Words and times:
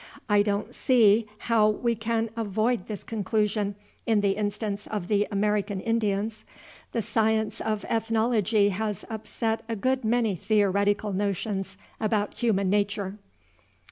I 0.27 0.41
don't 0.41 0.73
see 0.73 1.27
how 1.37 1.69
we 1.69 1.93
can 1.93 2.31
avoid 2.35 2.87
this 2.87 3.03
conclusion 3.03 3.75
in 4.07 4.21
the 4.21 4.31
instance 4.31 4.87
of 4.87 5.07
the 5.09 5.27
American 5.29 5.79
Indians. 5.79 6.43
The 6.91 7.03
science 7.03 7.61
of 7.61 7.85
Ethnology 7.87 8.69
has 8.69 9.05
upset 9.11 9.61
a 9.69 9.75
good 9.75 10.03
many 10.03 10.35
theoretical 10.35 11.13
notions 11.13 11.77
about 11.99 12.33
human 12.33 12.67
nature." 12.67 13.19